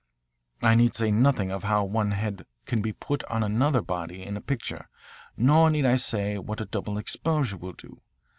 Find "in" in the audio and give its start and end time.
4.23-4.35